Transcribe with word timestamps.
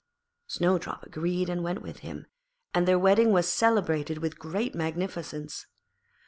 Snowdrop 0.47 1.03
agreed 1.03 1.47
and 1.47 1.63
went 1.63 1.83
with 1.83 1.99
him, 1.99 2.25
and 2.73 2.87
their 2.87 2.97
wedding 2.97 3.31
was 3.31 3.47
celebrated 3.47 4.17
with 4.17 4.39
great 4.39 4.73
magnificence. 4.73 5.67